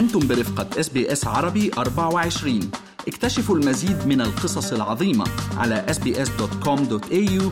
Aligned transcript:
أنتم 0.00 0.28
برفقة 0.28 0.80
SBS 0.80 1.26
عربي 1.26 1.70
24 1.78 2.70
اكتشفوا 3.08 3.56
المزيد 3.56 4.06
من 4.06 4.20
القصص 4.20 4.72
العظيمة 4.72 5.24
على 5.56 5.86
sbs.com.au 5.88 7.42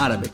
Arabic. 0.00 0.30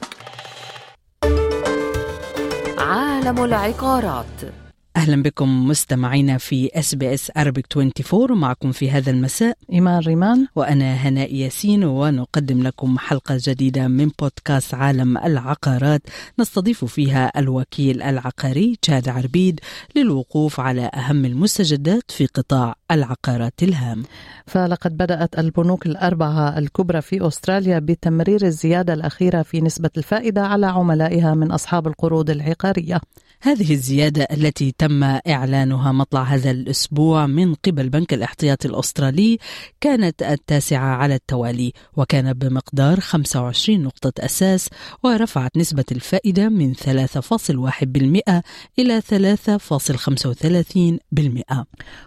عالم 2.79 3.45
العقارات. 3.45 4.64
أهلا 4.97 5.23
بكم 5.23 5.69
مستمعينا 5.69 6.39
في 6.39 6.71
SBS 6.75 7.31
Arabic 7.31 7.63
24 7.77 8.31
ومعكم 8.31 8.73
في 8.73 8.91
هذا 8.91 9.11
المساء 9.11 9.57
إيمان 9.73 9.99
ريمان. 9.99 10.47
وأنا 10.57 10.95
هناء 10.95 11.35
ياسين 11.35 11.85
ونقدم 11.85 12.63
لكم 12.63 12.99
حلقة 12.99 13.39
جديدة 13.41 13.89
من 13.89 14.11
بودكاست 14.21 14.75
عالم 14.75 15.19
العقارات 15.19 16.03
نستضيف 16.39 16.85
فيها 16.85 17.33
الوكيل 17.39 18.03
العقاري 18.03 18.77
تشاد 18.83 19.09
عربيد 19.09 19.61
للوقوف 19.97 20.61
على 20.61 20.91
أهم 20.95 21.25
المستجدات 21.25 22.11
في 22.11 22.27
قطاع 22.27 22.75
العقارات 22.91 23.63
الهام. 23.63 24.03
فلقد 24.47 24.97
بدأت 24.97 25.39
البنوك 25.39 25.87
الأربعة 25.87 26.59
الكبرى 26.59 27.03
في 27.03 27.27
أستراليا 27.27 27.79
بتمرير 27.79 28.47
الزيادة 28.47 28.95
الأخيرة 28.95 29.43
في 29.43 29.61
نسبة 29.61 29.91
الفائدة 29.97 30.43
على 30.43 30.67
عملائها 30.67 31.35
من 31.35 31.53
أصحاب 31.53 31.87
القروض 31.87 32.31
العقارية. 32.31 33.01
هذه 33.41 33.73
الزيادة 33.73 34.23
التي 34.23 34.75
تم 34.79 35.05
إعلانها 35.05 35.93
مطلع 35.93 36.23
هذا 36.23 36.51
الأسبوع 36.51 37.27
من 37.27 37.55
قبل 37.55 37.89
بنك 37.89 38.15
الاحتياطي 38.15 38.69
الأسترالي 38.69 39.39
كانت 39.81 40.23
التاسعة 40.23 40.97
على 40.97 41.15
التوالي 41.15 41.73
وكان 41.97 42.33
بمقدار 42.33 43.01
25 43.01 43.83
نقطة 43.83 44.25
أساس 44.25 44.69
ورفعت 45.03 45.57
نسبة 45.57 45.85
الفائدة 45.93 46.49
من 46.49 46.75
3.1% 46.75 48.43
إلى 48.79 49.01
3.35% 49.01 51.65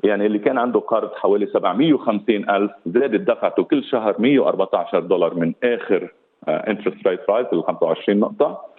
يعني 0.02 0.26
اللي 0.26 0.38
كان 0.38 0.58
عنده 0.58 0.80
قرض 0.80 1.14
حوالي 1.14 1.46
750 1.46 2.50
ألف 2.50 2.72
زادت 2.86 3.20
دفعته 3.20 3.62
كل 3.62 3.84
شهر 3.84 4.14
114 4.18 5.00
دولار 5.00 5.34
من 5.34 5.52
آخر 5.64 6.12
interest 6.48 7.06
rate 7.06 7.20
rise 7.31 7.47
ال 7.52 7.64
25 7.64 8.20
نقطة. 8.20 8.72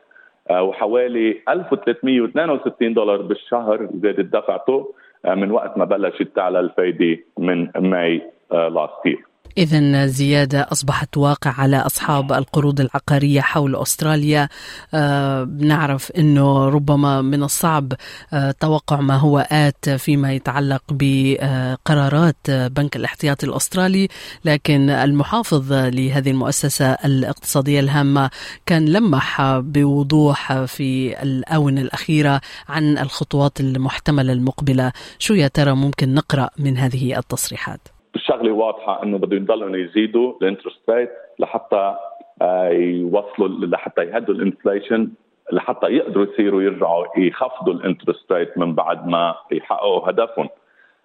آه، 0.50 0.64
وحوالي 0.64 1.42
1362 1.50 2.94
دولار 2.94 3.22
بالشهر 3.22 3.90
زادت 4.04 4.34
دفعته 4.36 4.94
آه، 5.26 5.36
من 5.36 5.52
وقت 5.52 5.78
ما 5.78 5.86
بلشت 5.86 6.28
تعلى 6.36 6.60
الفايدة 6.60 7.24
من 7.38 7.70
May 7.80 8.22
last 8.52 8.74
آه، 8.74 9.02
year 9.06 9.26
إذا 9.58 10.06
زيادة 10.06 10.68
أصبحت 10.72 11.18
واقع 11.18 11.52
على 11.52 11.78
أصحاب 11.78 12.32
القروض 12.32 12.82
العقارية 12.82 13.42
حول 13.42 13.76
أستراليا. 13.76 14.50
آه 14.94 15.50
نعرف 15.60 16.12
أنه 16.12 16.70
ربما 16.70 17.22
من 17.22 17.44
الصعب 17.44 17.94
آه 18.34 18.52
توقع 18.52 19.02
ما 19.02 19.16
هو 19.16 19.48
آت 19.52 19.90
فيما 19.90 20.34
يتعلق 20.34 20.84
بقرارات 20.90 22.38
بنك 22.50 22.96
الاحتياطي 22.96 23.46
الأسترالي. 23.46 24.08
لكن 24.46 24.90
المحافظ 24.90 25.74
لهذه 25.74 26.32
المؤسسة 26.32 26.92
الاقتصادية 26.92 27.80
الهامة 27.80 28.30
كان 28.66 28.86
لمح 28.86 29.42
بوضوح 29.60 30.64
في 30.64 31.22
الآونة 31.24 31.82
الأخيرة 31.82 32.42
عن 32.70 32.98
الخطوات 32.98 33.60
المحتملة 33.60 34.34
المقبلة. 34.34 34.92
شو 35.20 35.34
يا 35.34 35.48
ترى 35.48 35.74
ممكن 35.76 36.14
نقرأ 36.14 36.50
من 36.58 36.78
هذه 36.78 37.18
التصريحات. 37.18 37.93
الشغله 38.24 38.52
واضحة 38.52 39.04
إنه 39.04 39.18
بده 39.18 39.36
يضلوا 39.36 39.78
يزيدوا 39.78 40.34
ال 40.42 40.47
interest 40.47 40.90
rate 40.90 41.10
لحتى 41.40 41.96
آه، 42.42 42.70
يوصلوا 42.70 43.48
لحتى 43.48 44.02
يهدوا 44.04 44.36
ال 44.36 44.43
inflation 44.43 45.10
لحتى 45.52 45.88
يقدروا 45.88 46.26
يصيروا 46.26 46.62
يرجعوا 46.62 47.06
يخفضوا 47.18 47.74
ال 47.74 47.80
interest 47.80 48.32
rate 48.32 48.58
من 48.58 48.76
بعد 48.76 49.08
ما 49.08 49.36
يحققوا 49.52 50.10
هدفهم. 50.10 50.50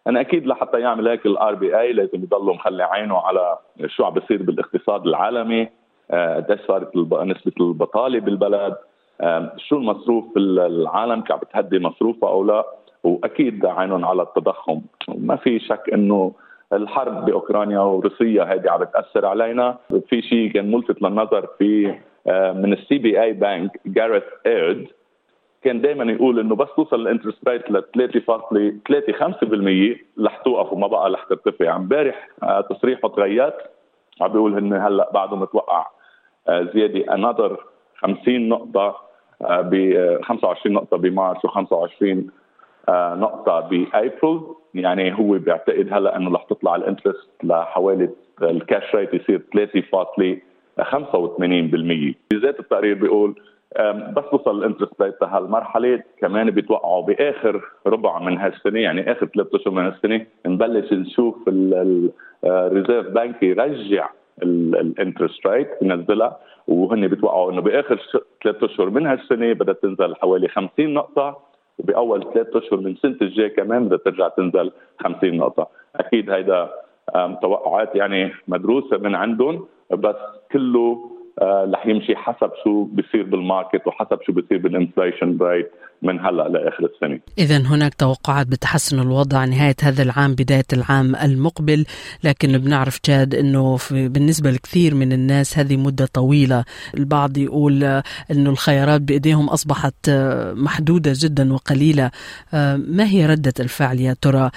أنا 0.06 0.20
أكيد 0.20 0.46
لحتى 0.46 0.80
يعمل 0.80 1.08
هيك 1.08 1.26
ال 1.26 1.54
RBA 1.54 1.92
لازم 1.92 2.22
يضلوا 2.22 2.54
مخلي 2.54 2.82
عينه 2.82 3.18
على 3.18 3.58
شو 3.86 4.04
عم 4.04 4.14
بيصير 4.14 4.42
بالاقتصاد 4.42 5.06
العالمي 5.06 5.68
آه، 6.10 6.36
قديش 6.36 6.60
صارت 6.68 6.96
نسبة 6.96 7.52
البطالة 7.60 8.20
بالبلد 8.20 8.76
شو 9.56 9.76
المصروف 9.76 10.36
العالم 10.36 11.24
عم 11.30 11.38
بتهدي 11.38 11.78
مصروفها 11.78 12.28
أو 12.28 12.44
لا 12.44 12.64
وأكيد 13.04 13.66
عينهم 13.66 14.04
على 14.04 14.22
التضخم. 14.22 14.80
ما 15.08 15.36
في 15.36 15.58
شك 15.58 15.90
إنه 15.92 16.32
الحرب 16.72 17.24
بأوكرانيا 17.24 17.78
وروسيا 17.80 18.42
هذه 18.44 18.70
عم 18.70 18.80
بتأثر 18.80 19.26
علينا. 19.26 19.78
في 20.08 20.22
شيء 20.22 20.52
كان 20.52 20.70
ملفت 20.70 21.02
للنظر 21.02 21.46
في 21.58 21.94
آه، 22.26 22.52
من 22.52 22.72
ال 22.72 22.98
CBA 22.98 23.22
Bank 23.22 23.80
Gareth 23.86 24.22
Aird 24.46 24.86
كان 25.62 25.80
دائما 25.80 26.12
يقول 26.12 26.38
إنه 26.38 26.56
بس 26.56 26.68
توصل 26.76 27.00
ال 27.00 27.06
interest 27.06 27.48
rate 27.48 27.70
ل 27.70 27.82
3.35% 27.82 30.24
رح 30.24 30.36
توقف 30.36 30.72
وما 30.72 30.86
بقى 30.86 31.10
رح 31.10 31.24
ترتفع 31.24 31.76
امبارح 31.76 32.28
آه، 32.42 32.60
تصريحه 32.60 33.08
تغير 33.08 33.52
عم 34.20 34.32
بيقول 34.32 34.58
إنه 34.58 34.86
هلأ 34.86 35.10
بعده 35.14 35.36
متوقع 35.36 35.86
آه، 36.48 36.62
زيادة 36.74 37.14
another 37.14 37.64
50 37.96 38.48
نقطة 38.48 39.08
ب 39.40 39.94
25 40.22 40.74
نقطة 40.74 40.96
بمارس 40.96 41.46
و25 41.46 42.04
نقطة 42.90 43.60
بأبريل. 43.60 44.57
يعني 44.74 45.18
هو 45.18 45.38
بيعتقد 45.38 45.88
هلا 45.92 46.16
إنه 46.16 46.34
رح 46.34 46.42
تطلع 46.42 46.76
ال 46.76 46.82
interest 46.82 47.28
لحوالي 47.42 48.08
ال 48.42 48.53
cash 48.53 48.94
rate 48.94 49.14
يصير 49.14 49.42
3.85% 49.56 49.60
بذات 52.32 52.60
التقرير 52.60 52.94
بيقول 52.94 53.40
بس 54.16 54.24
وصل 54.32 54.58
ال 54.58 54.63
interest 54.63 55.02
rate 55.02 55.22
لهالمرحله 55.22 56.02
كمان 56.20 56.50
بيتوقعوا 56.50 57.02
بآخر 57.02 57.62
ربع 57.86 58.18
من 58.18 58.38
هالسنة 58.38 58.80
يعني 58.80 59.12
آخر 59.12 59.26
ثلاث 59.26 59.54
أشهر 59.54 59.74
من 59.74 59.84
هالسنة 59.84 60.26
نبلش 60.46 60.92
نشوف 60.92 61.36
ال 61.48 61.68
Reserve 61.68 63.06
Bank 63.06 63.42
يرجع 63.42 64.08
ال 64.42 64.54
interest 64.54 65.46
rate 65.46 65.68
ينزلها 65.82 66.38
وهن 66.68 67.08
بيتوقعوا 67.08 67.52
إنه 67.52 67.60
بآخر 67.60 68.00
ثلاث 68.44 68.64
أشهر 68.64 68.90
من 68.90 69.06
هالسنة 69.06 69.52
بدها 69.52 69.74
تنزل 69.74 70.14
حوالي 70.16 70.48
50 70.48 70.94
نقطة. 70.94 71.47
وبأول 71.78 72.32
ثلاث 72.34 72.56
أشهر 72.56 72.80
من 72.80 72.96
سنه 72.96 73.16
الجاي 73.22 73.48
كمان 73.48 73.84
بدها 73.84 73.98
ترجع 73.98 74.28
تنزل 74.28 74.72
50 75.00 75.36
نقطة. 75.36 75.68
أكيد 75.96 76.30
هيدا 76.30 76.70
توقعات 77.14 77.94
يعني 77.94 78.32
مدروسة 78.48 78.98
من 78.98 79.14
عندهم 79.14 79.66
بس 79.90 80.16
كله 80.52 81.10
آه، 81.38 81.70
رح 81.74 81.86
يمشي 81.86 82.16
حسب 82.16 82.50
شو 82.64 82.84
بيصير 82.84 83.22
بال 83.22 83.38
market 83.38 83.86
وحسب 83.86 84.22
شو 84.22 84.32
بيصير 84.32 84.58
بال 84.58 84.73
inflation 84.73 85.38
rate 85.42 85.70
من 86.02 86.20
هلأ 86.20 86.48
لآخر 86.48 86.88
السنة. 86.94 87.20
اذا 87.38 87.56
هناك 87.56 87.94
توقعات 87.94 88.46
بتحسن 88.46 89.00
الوضع 89.00 89.44
نهاية 89.44 89.76
هذا 89.82 90.02
العام 90.02 90.34
بداية 90.34 90.64
العام 90.72 91.16
المقبل، 91.16 91.84
لكن 92.24 92.58
بنعرف 92.58 93.00
جاد 93.04 93.34
إنه 93.34 93.78
بالنسبة 93.90 94.50
لكثير 94.50 94.94
من 94.94 95.12
الناس 95.12 95.58
هذه 95.58 95.76
مدة 95.76 96.06
طويلة، 96.12 96.64
البعض 96.94 97.38
يقول 97.38 97.84
إنه 98.30 98.50
الخيارات 98.50 99.00
بإيديهم 99.00 99.48
أصبحت 99.48 100.10
محدودة 100.52 101.12
جدا 101.14 101.52
وقليلة، 101.52 102.10
ما 102.76 103.04
هي 103.04 103.26
ردة 103.26 103.54
الفعل 103.60 104.00
يا 104.00 104.16
ترى 104.20 104.50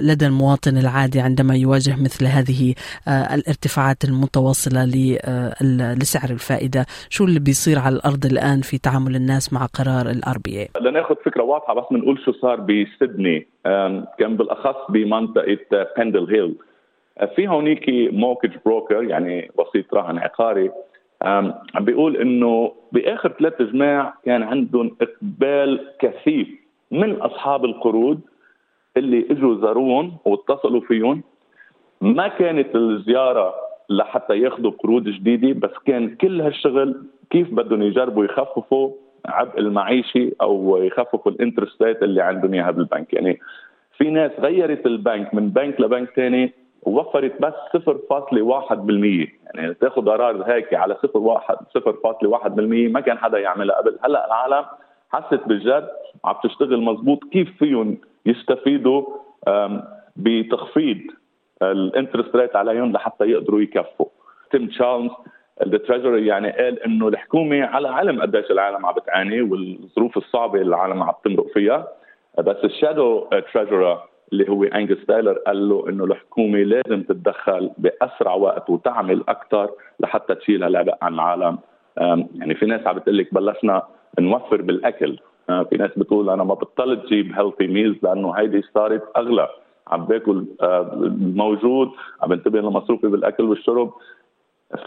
لدى 0.00 0.26
المواطن 0.26 0.78
العادي 0.78 1.20
عندما 1.20 1.56
يواجه 1.56 1.96
مثل 1.96 2.26
هذه 2.26 2.74
الارتفاعات 3.08 4.04
المتواصلة 4.04 4.84
لسعر 5.94 6.30
الفائدة، 6.30 6.86
شو 7.08 7.24
اللي 7.24 7.40
بيصير 7.40 7.78
على 7.78 7.96
الأرض 7.96 8.26
الآن 8.26 8.60
في 8.60 8.78
تعامل 8.78 9.16
الناس 9.16 9.52
مع 9.52 9.66
قرار 9.66 10.10
ال 10.10 10.19
RB 10.19 10.38
A؟ 10.38 10.82
لناخذ 10.82 11.14
فكرة 11.16 11.42
واضحة 11.42 11.74
بس 11.74 11.84
بنقول 11.90 12.18
شو 12.24 12.32
صار 12.32 12.60
بسيدني 12.60 13.46
كان 14.18 14.36
بالاخص 14.36 14.90
بمنطقة 14.90 15.58
بندل 15.98 16.30
هيل 16.30 16.54
في 17.36 17.48
هونيك 17.48 17.84
موكج 18.12 18.50
بروكر 18.66 19.02
يعني 19.04 19.50
وسيط 19.56 19.94
رهن 19.94 20.18
عقاري 20.18 20.70
عم 21.22 21.54
بيقول 21.80 22.16
إنه 22.16 22.72
بآخر 22.92 23.32
ثلاث 23.38 23.62
جماع 23.62 24.14
كان 24.24 24.42
عندهم 24.42 24.96
إقبال 25.00 25.92
كثيف 25.98 26.48
من 26.90 27.12
أصحاب 27.12 27.64
القروض 27.64 28.20
اللي 28.96 29.26
إجوا 29.30 29.60
زاروهم 29.60 30.12
واتصلوا 30.24 30.80
فيهم 30.80 31.22
ما 32.00 32.28
كانت 32.28 32.76
الزيارة 32.76 33.54
لحتى 33.90 34.38
ياخذوا 34.38 34.70
قروض 34.70 35.04
جديدة 35.04 35.68
بس 35.68 35.74
كان 35.86 36.14
كل 36.14 36.40
هالشغل 36.40 37.06
كيف 37.30 37.54
بدهم 37.54 37.82
يجربوا 37.82 38.24
يخففوا 38.24 38.90
عبء 39.28 39.58
المعيشي 39.58 40.32
أو 40.40 40.76
يخففوا 40.82 41.32
ال 41.32 41.38
interest 41.38 41.82
rate 41.82 42.02
اللي 42.02 42.22
عندهم 42.22 42.54
اياها 42.54 42.70
بالبنك 42.70 43.12
يعني 43.12 43.40
في 43.98 44.10
ناس 44.10 44.32
غيرت 44.38 44.86
البنك 44.86 45.34
من 45.34 45.48
بنك 45.48 45.80
لبنك 45.80 46.10
ثاني 46.10 46.52
ووفرت 46.82 47.40
بس 47.40 47.54
0.1% 47.76 47.82
يعني 49.54 49.74
تاخذ 49.74 50.08
قرار 50.08 50.42
هيك 50.42 50.74
على 50.74 50.94
0.1% 50.94 51.02
ما 52.92 53.00
كان 53.00 53.18
حدا 53.18 53.38
يعملها 53.38 53.76
قبل. 53.76 53.98
هلأ 54.04 54.26
العالم 54.26 54.66
حست 55.10 55.40
بالجد 55.46 55.88
عم 56.24 56.34
تشتغل 56.42 56.82
مزبوط 56.82 57.24
كيف 57.32 57.58
فيهم 57.58 57.98
يستفيدوا 58.26 59.04
بتخفيض 60.16 60.98
ال 61.62 61.70
interest 61.70 62.36
rate 62.36 62.56
عليهم 62.56 62.92
لحتى 62.92 63.24
يقدروا 63.24 63.60
يكفوا. 63.60 64.06
تيم 64.50 64.66
تشارلز 64.66 65.10
ال 65.62 65.68
treasurer 65.68 66.26
يعني 66.26 66.50
قال 66.50 66.82
إنه 66.82 67.08
الحكومة 67.08 67.64
على 67.64 67.88
علم 67.88 68.22
قديش 68.22 68.50
العالم 68.50 68.86
عم 68.86 68.94
بتعاني 68.94 69.42
والظروف 69.42 70.16
الصعبة 70.16 70.60
اللي 70.60 70.68
العالم 70.76 71.02
عم 71.02 71.12
تمرق 71.24 71.46
فيها. 71.54 71.88
بس 72.38 72.56
ال 72.64 72.73
shadow 72.73 73.26
treasurer 73.52 74.00
اللي 74.32 74.48
هو 74.48 74.64
انجس 74.64 75.06
تايلر 75.06 75.32
قال 75.32 75.68
له 75.68 75.88
إنه 75.88 76.04
الحكومة 76.04 76.58
لازم 76.58 77.02
تتدخل 77.02 77.70
بأسرع 77.78 78.34
وقت 78.34 78.70
وتعمل 78.70 79.24
أكثر 79.28 79.70
لحتى 80.00 80.34
تشيل 80.34 80.64
هالعبء 80.64 80.94
عن 81.02 81.14
العالم. 81.14 81.58
يعني 82.34 82.54
في 82.54 82.66
ناس 82.66 82.86
عم 82.86 82.96
بتقول 82.96 83.18
لك 83.18 83.34
بلشنا 83.34 83.82
نوفر 84.20 84.62
بالأكل. 84.62 85.18
في 85.46 85.76
ناس 85.78 85.90
بتقول 85.96 86.30
أنا 86.30 86.44
ما 86.44 86.54
بطلت 86.54 87.06
جيب 87.06 87.32
healthy 87.32 87.66
meals 87.66 87.96
لأنه 88.02 88.32
هيدي 88.32 88.62
صارت 88.74 89.02
أغلى. 89.16 89.48
عم 89.88 90.04
باكل 90.04 90.44
موجود 91.34 91.90
عم 92.22 92.28
بنتبه 92.28 92.60
لمصروفي 92.60 93.06
بالأكل 93.06 93.44
والشرب. 93.44 93.92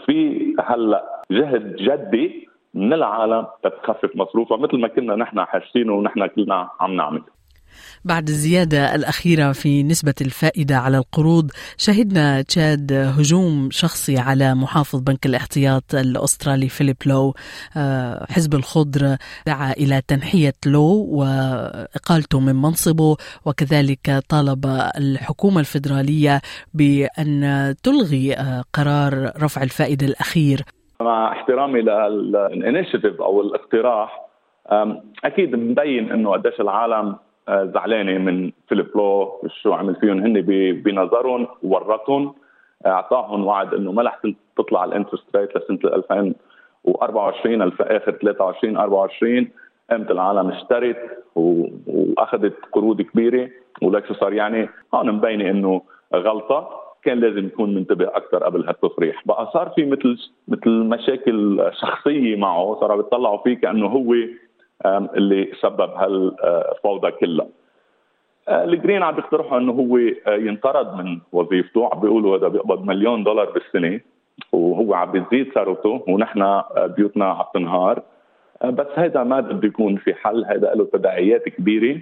في 0.06 0.54
هلا 0.60 1.22
جهد 1.30 1.76
جدي 1.76 2.48
من 2.74 2.92
العالم 2.92 3.46
تتخفف 3.62 4.16
مصروفها 4.16 4.56
مثل 4.56 4.78
ما 4.78 4.88
كنا 4.88 5.16
نحن 5.16 5.44
حاسين 5.44 5.90
ونحن 5.90 6.26
كلنا 6.26 6.68
عم 6.80 6.96
نعمل. 6.96 7.22
بعد 8.04 8.28
الزيادة 8.28 8.94
الأخيرة 8.94 9.52
في 9.52 9.82
نسبة 9.82 10.14
الفائدة 10.20 10.76
على 10.76 10.98
القروض 10.98 11.50
شهدنا 11.76 12.42
تشاد 12.42 12.92
هجوم 12.92 13.68
شخصي 13.70 14.18
على 14.18 14.54
محافظ 14.54 15.00
بنك 15.00 15.26
الاحتياط 15.26 15.94
الأسترالي 15.94 16.68
فيليب 16.68 16.96
لو. 17.06 17.34
آه، 17.76 18.26
حزب 18.30 18.54
الخضر 18.54 19.16
دعا 19.46 19.72
إلى 19.72 20.02
تنحية 20.08 20.54
لو 20.66 21.06
وإقالته 21.10 22.40
من 22.40 22.54
منصبه 22.54 23.16
وكذلك 23.46 24.22
طالب 24.28 24.66
الحكومة 24.98 25.60
الفيدرالية 25.60 26.40
بأن 26.74 27.74
تلغي 27.82 28.34
آه، 28.34 28.64
قرار 28.72 29.32
رفع 29.42 29.62
الفائدة 29.62 30.06
الأخير. 30.06 30.60
مع 31.00 31.32
احترامي 31.32 31.80
لل 31.80 32.03
initiative 32.03 33.20
أو 33.20 33.40
الاقتراح 33.40 34.30
أكيد 35.24 35.56
مبين 35.56 36.12
إنه 36.12 36.32
قديش 36.32 36.60
العالم 36.60 37.16
زعلانة 37.48 38.18
من 38.18 38.50
فيليب 38.68 38.86
لو 38.94 39.40
شو 39.62 39.72
عمل 39.72 39.94
فيهم 39.94 40.18
هن 40.18 40.40
بنظرهم 40.84 41.46
ورطهم 41.62 42.34
اعطاهم 42.86 43.46
وعد 43.46 43.74
إنه 43.74 43.92
ما 43.92 44.02
رح 44.02 44.20
تطلع 44.56 44.84
ال 44.84 44.90
interest 44.90 45.36
rate 45.36 45.56
لسنة 45.56 45.78
2024 45.84 47.62
آخر 47.80 48.12
23 48.12 48.76
24 48.76 49.48
قامت 49.90 50.10
العالم 50.10 50.48
اشترت 50.50 50.96
وأخذت 51.34 52.54
قروض 52.72 53.02
كبيرة. 53.02 53.48
ولك 53.82 54.06
شو 54.06 54.14
صار 54.14 54.32
يعني 54.32 54.68
هون 54.94 55.12
مبينة 55.12 55.50
إنه 55.50 55.82
غلطة. 56.14 56.68
كان 57.02 57.20
لازم 57.20 57.46
يكون 57.46 57.74
منتبه 57.74 58.08
أكثر 58.08 58.44
قبل 58.44 58.66
هالتصريح. 58.68 59.22
بقى 59.26 59.50
صار 59.52 59.68
في 59.76 59.84
مثل 59.86 60.16
مثل 60.48 60.70
مشاكل 60.70 61.70
شخصية 61.80 62.36
معه 62.36 62.76
صاروا 62.80 62.96
بيطلعوا 63.02 63.42
فيه 63.42 63.54
كأنه 63.54 63.86
هو 63.86 64.14
اللي 64.86 65.52
سبب 65.60 65.90
هالفوضى 65.90 67.10
كلها. 67.10 67.46
آه، 68.48 68.64
الجرين 68.64 69.02
عم 69.02 69.14
بيقترحوا 69.14 69.58
إنه 69.58 69.72
هو 69.72 69.96
آه، 69.96 70.36
ينطرد 70.36 70.94
من 70.94 71.18
وظيفته. 71.32 71.88
عم 71.92 72.00
بيقولوا 72.00 72.36
هذا 72.36 72.48
بيقبض 72.48 72.84
مليون 72.84 73.24
دولار 73.24 73.50
بالسنة 73.50 74.00
وهو 74.52 74.94
عم 74.94 75.12
بيزيد 75.12 75.52
ثروته 75.52 76.04
ونحن 76.08 76.42
آه، 76.42 76.94
بيوتنا 76.96 77.24
عم 77.24 77.44
تنهار. 77.54 78.02
بس 78.64 78.86
هذا 78.94 79.22
ما 79.24 79.40
بده 79.40 79.68
يكون 79.68 79.96
في 79.96 80.14
حل. 80.14 80.44
هذا 80.44 80.74
له 80.74 80.88
تداعيات 80.92 81.48
كبيرة. 81.48 82.00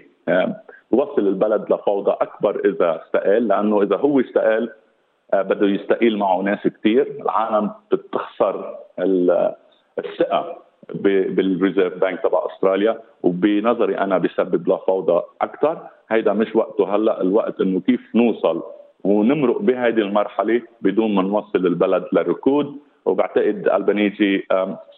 بوصل 0.90 1.28
البلد 1.28 1.72
لفوضى 1.72 2.10
أكبر 2.10 2.60
إذا 2.64 3.02
استقال 3.04 3.48
لأنه 3.48 3.82
إذا 3.82 3.96
هو 3.96 4.20
استقال 4.20 4.70
بده 5.34 5.66
يستقيل 5.66 6.18
معه 6.18 6.42
ناس 6.42 6.58
كثير 6.66 7.16
العالم 7.20 7.70
بتخسر 7.92 8.76
الثقة. 9.98 10.67
بال 10.94 11.18
Reserve 11.18 11.98
Bank 11.98 12.20
تبع 12.22 12.46
أستراليا 12.54 13.00
وبنظري 13.22 13.98
أنا 13.98 14.18
بسبب 14.18 14.68
لفوضى 14.68 15.22
أكثر 15.42 15.78
هيدا 16.10 16.32
مش 16.32 16.56
وقته 16.56 16.96
هلأ 16.96 17.20
الوقت 17.22 17.60
إنه 17.60 17.80
كيف 17.80 18.00
نوصل 18.16 18.62
ونمرق 19.04 19.58
بهذه 19.62 19.98
المرحلة 20.00 20.62
بدون 20.82 21.14
ما 21.14 21.22
نوصل 21.22 21.66
البلد 21.66 22.04
للركود 22.12 22.76
وبعتقد 23.04 23.68
البنيجي 23.74 24.46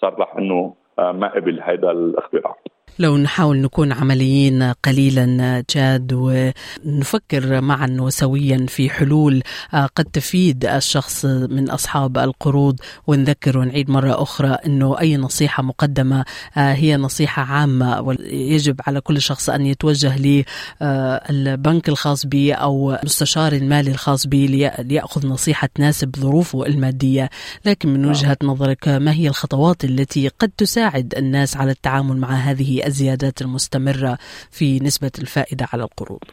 صرح 0.00 0.36
إنه 0.36 0.74
ما 0.98 1.28
قبل 1.34 1.60
هذا 1.60 1.90
الاختراع. 1.90 2.56
لو 2.98 3.16
نحاول 3.16 3.60
نكون 3.60 3.92
عمليين 3.92 4.62
قليلا 4.62 5.64
جاد 5.70 6.12
ونفكر 6.12 7.60
معا 7.60 7.96
وسويا 8.00 8.66
في 8.68 8.90
حلول 8.90 9.42
آه، 9.74 9.86
قد 9.86 10.04
تفيد 10.04 10.64
الشخص 10.64 11.24
من 11.24 11.70
أصحاب 11.70 12.18
القروض 12.18 12.80
ونذكر 13.06 13.58
ونعيد 13.58 13.90
مرة 13.90 14.22
أخرى 14.22 14.48
إنه 14.66 15.00
أي 15.00 15.16
نصيحة 15.16 15.62
مقدمة 15.62 16.24
آه، 16.56 16.72
هي 16.72 16.96
نصيحة 16.96 17.42
عامة 17.42 18.00
ويجب 18.00 18.80
على 18.86 19.00
كل 19.00 19.22
شخص 19.22 19.50
أن 19.50 19.66
يتوجه 19.66 20.16
للبنك 20.18 21.88
آه، 21.88 21.92
الخاص 21.92 22.26
به 22.26 22.52
أو 22.52 22.98
مستشار 23.04 23.52
المالي 23.52 23.90
الخاص 23.90 24.26
به 24.26 24.72
ليأخذ 24.78 25.26
نصيحة 25.26 25.68
تناسب 25.74 26.16
ظروفه 26.16 26.66
المادية 26.66 27.30
لكن 27.64 27.88
من. 27.88 28.10
وجهة 28.10 28.36
نظرك 28.42 28.88
ما 28.88 29.12
هي 29.12 29.28
الخطوات 29.28 29.84
التي 29.84 30.28
قد 30.28 30.50
تساعد 30.56 31.14
الناس 31.16 31.56
على 31.56 31.70
التعامل 31.70 32.16
مع 32.16 32.30
هذه 32.34 32.79
الزيادات 32.86 33.42
المستمرة 33.42 34.18
في 34.50 34.78
نسبة 34.78 35.10
الفائدة 35.18 35.66
على 35.72 35.82
القروض. 35.82 36.24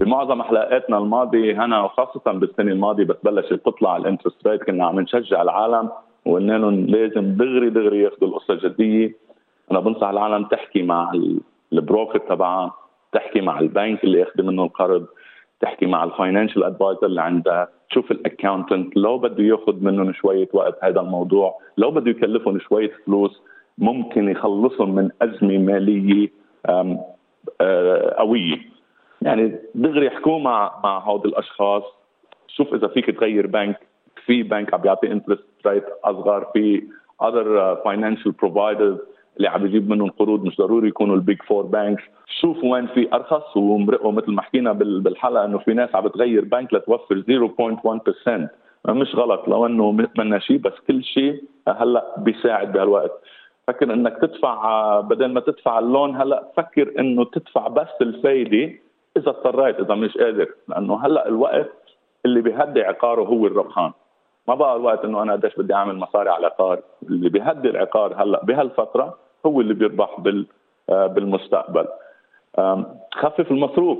بمعظم 0.00 0.42
حلقاتنا 0.42 0.98
الماضية 0.98 1.64
هنا 1.64 1.80
وخاصة 1.80 2.32
بالسنة 2.32 2.72
الماضية 2.72 3.04
بس 3.04 3.16
بلشت 3.24 3.52
تطلع 3.52 3.96
ال 3.96 4.02
interest 4.02 4.46
rate 4.46 4.62
كنا 4.62 4.86
عم 4.86 5.00
نشجع 5.00 5.42
العالم 5.42 5.90
وقلنا 6.26 6.58
لهم 6.58 6.86
لازم 6.86 7.36
دغري 7.36 7.70
دغري 7.70 8.02
ياخذوا 8.02 8.28
القصة 8.28 8.68
جدية 8.68 9.16
أنا 9.70 9.80
بنصح 9.80 10.06
العالم 10.08 10.44
تحكي 10.44 10.82
مع 10.82 11.12
ال 11.72 11.79
broker 11.79 12.18
تبعها 12.18 12.74
تحكي 13.12 13.40
مع 13.40 13.60
البنك 13.60 14.04
اللي 14.04 14.18
ياخذ 14.18 14.42
منه 14.42 14.64
القرض 14.64 15.06
تحكي 15.60 15.86
مع 15.86 16.04
ال 16.04 16.10
financial 16.10 16.64
advisor 16.64 17.06
اللي 17.06 17.22
عندها 17.22 17.68
تشوف 17.90 18.10
ال 18.10 18.18
accountant 18.18 18.96
لو 18.96 19.18
بده 19.18 19.44
ياخذ 19.44 19.74
منهم 19.80 20.12
شوية 20.12 20.48
وقت 20.52 20.84
هذا 20.84 21.00
الموضوع 21.00 21.58
لو 21.76 21.90
بده 21.90 22.10
يكلفهم 22.10 22.58
شوية 22.58 22.90
فلوس 23.06 23.40
ممكن 23.78 24.28
يخلصهم 24.28 24.94
من 24.94 25.10
أزمة 25.22 25.58
مالية 25.58 26.28
آه، 27.60 28.14
قوية. 28.18 28.56
يعني 29.22 29.58
دغري 29.74 30.06
يحكوا 30.06 30.38
مع 30.38 30.80
مع 30.84 30.98
هود 30.98 31.26
الأشخاص 31.26 31.82
شوف 32.48 32.74
إذا 32.74 32.86
فيك 32.88 33.10
تغير 33.10 33.46
بنك 33.46 33.76
في 34.26 34.42
بنك 34.42 34.74
عم 34.74 34.80
بيعطي 34.80 35.12
interest 35.12 35.46
rate 35.66 35.84
أصغر 36.04 36.44
في 36.52 36.82
other 37.22 37.76
financial 37.86 38.32
providers 38.44 38.98
اللي 39.36 39.48
عم 39.48 39.62
بيجيب 39.62 39.90
منهم 39.90 40.10
قروض 40.10 40.44
مش 40.44 40.56
ضروري 40.56 40.88
يكونوا 40.88 41.16
ال 41.16 41.23
big 41.23 41.42
four 41.42 41.62
banks 41.62 42.02
شوفوا 42.40 42.72
وين 42.72 42.86
في 42.86 43.08
أرخص 43.12 43.56
ومرقوا 43.56 44.12
مثل 44.12 44.32
ما 44.32 44.42
حكينا 44.42 44.72
بالحلقة 44.72 45.44
إنه 45.44 45.58
في 45.58 45.74
ناس 45.74 45.94
عم 45.94 46.04
بتغير 46.04 46.44
بنك 46.44 46.74
لتوفر 46.74 47.22
0.1% 48.86 48.90
مش 48.90 49.14
غلط 49.14 49.48
لو 49.48 49.66
إنه 49.66 50.08
منا 50.18 50.38
شيء 50.38 50.58
بس 50.58 50.72
كل 50.88 51.04
شيء 51.04 51.42
هلأ 51.68 52.14
بيساعد 52.18 52.72
بهالوقت. 52.72 53.12
فكر 53.66 53.92
إنك 53.92 54.18
تدفع 54.22 55.00
بدل 55.00 55.26
ما 55.32 55.40
تدفع 55.40 55.78
اللون 55.78 56.16
هلأ 56.16 56.44
فكر 56.56 57.00
إنه 57.00 57.24
تدفع 57.24 57.68
بس 57.68 57.88
الفايدة 58.00 58.72
إذا 59.16 59.28
اضطريت 59.30 59.80
إذا 59.80 59.94
مش 59.94 60.18
قادر. 60.18 60.48
لأنه 60.68 61.06
هلأ 61.06 61.28
الوقت 61.28 61.72
اللي 62.26 62.40
بيهدي 62.40 62.82
عقاره 62.82 63.22
هو 63.22 63.46
الربحان. 63.46 63.92
ما 64.48 64.54
بقى 64.54 64.76
الوقت 64.76 65.04
إنه 65.04 65.22
أنا 65.22 65.32
قديش 65.32 65.54
بدي 65.56 65.74
أعمل 65.74 65.96
مصاري 65.96 66.30
على 66.30 66.38
العقار 66.38 66.80
اللي 67.02 67.28
بيهدي 67.28 67.70
العقار 67.70 68.22
هلأ 68.22 68.44
بهالفترة 68.44 69.18
هو 69.46 69.60
اللي 69.60 69.74
بيربح 69.74 70.20
بال 70.20 70.46
آه، 70.90 71.06
بالمستقبل. 71.06 71.86
خفف 73.14 73.50
المصروف. 73.50 73.98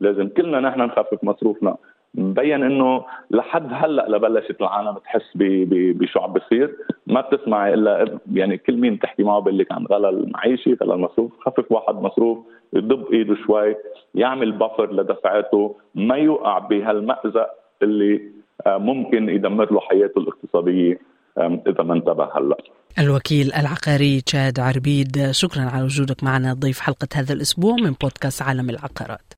لازم 0.00 0.28
كلنا 0.28 0.60
نحن 0.60 0.80
نخفف 0.80 1.24
مصروفنا. 1.24 1.76
مبين 2.14 2.62
إنه 2.62 3.04
لحد 3.30 3.68
هلأ 3.72 4.06
لبلشت 4.08 4.60
العالم 4.60 4.98
تحس 4.98 5.30
بشو 5.34 6.20
عم 6.20 6.32
بيصير 6.32 6.74
ما 7.06 7.20
بتسمعي 7.20 7.74
إلا 7.74 8.18
يعني 8.32 8.58
كل 8.58 8.76
مين 8.76 8.98
تحكي 8.98 9.22
معه 9.22 9.40
بقول 9.40 9.58
لك 9.58 9.72
عن 9.72 9.86
غلا 9.86 10.08
المعيشي 10.08 10.74
غلا 10.74 10.94
المصروف 10.94 11.32
خفف 11.40 11.72
واحد 11.72 11.94
مصروف 11.94 12.38
يضب 12.72 13.12
إيده 13.12 13.36
شوي 13.46 13.76
يعمل 14.14 14.52
بفر 14.52 14.92
لدفعاته 14.92 15.76
ما 15.94 16.16
يوقع 16.16 16.58
بهالمأزق 16.58 17.48
اللي 17.82 18.20
آه، 18.66 18.78
ممكن 18.78 19.28
يدمر 19.28 19.72
له 19.72 19.80
حياته 19.80 20.18
الاقتصادية 20.18 20.98
إذا 21.38 21.82
ما 21.82 21.94
انتبه 21.94 22.24
هلأ. 22.36 22.56
الوكيل 22.98 23.52
العقاري 23.52 24.20
تشاد 24.20 24.60
عربيد 24.60 25.30
شكرا 25.30 25.62
على 25.62 25.84
وجودك 25.84 26.24
معنا 26.24 26.54
ضيف 26.54 26.80
حلقة 26.80 27.08
هذا 27.14 27.32
الأسبوع 27.32 27.74
من 27.74 27.90
بودكاست 28.02 28.42
عالم 28.42 28.70
العقارات. 28.70 29.37